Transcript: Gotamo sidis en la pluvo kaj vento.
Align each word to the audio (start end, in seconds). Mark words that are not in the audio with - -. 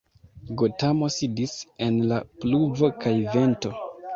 Gotamo 0.61 1.09
sidis 1.17 1.53
en 1.89 1.99
la 2.13 2.19
pluvo 2.41 2.91
kaj 3.05 3.17
vento. 3.37 3.79